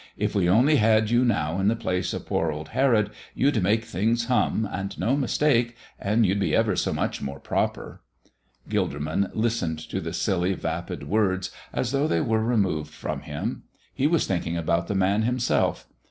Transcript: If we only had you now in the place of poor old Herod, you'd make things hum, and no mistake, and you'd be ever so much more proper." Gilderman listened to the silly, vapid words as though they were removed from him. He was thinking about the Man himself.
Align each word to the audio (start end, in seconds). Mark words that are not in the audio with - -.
If 0.17 0.33
we 0.33 0.49
only 0.49 0.77
had 0.77 1.11
you 1.11 1.23
now 1.23 1.59
in 1.59 1.67
the 1.67 1.75
place 1.75 2.11
of 2.11 2.25
poor 2.25 2.51
old 2.51 2.69
Herod, 2.69 3.11
you'd 3.35 3.61
make 3.61 3.85
things 3.85 4.25
hum, 4.25 4.67
and 4.71 4.97
no 4.97 5.15
mistake, 5.15 5.75
and 5.99 6.25
you'd 6.25 6.39
be 6.39 6.55
ever 6.55 6.75
so 6.75 6.91
much 6.91 7.21
more 7.21 7.39
proper." 7.39 8.01
Gilderman 8.67 9.29
listened 9.35 9.77
to 9.89 10.01
the 10.01 10.11
silly, 10.11 10.55
vapid 10.55 11.07
words 11.07 11.51
as 11.71 11.91
though 11.91 12.07
they 12.07 12.19
were 12.19 12.43
removed 12.43 12.91
from 12.91 13.21
him. 13.21 13.65
He 13.93 14.07
was 14.07 14.25
thinking 14.25 14.57
about 14.57 14.87
the 14.87 14.95
Man 14.95 15.21
himself. 15.21 15.85